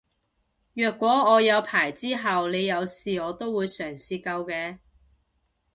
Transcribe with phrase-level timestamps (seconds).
[0.73, 4.79] 若果我有牌之後你有事我會嘗試救嘅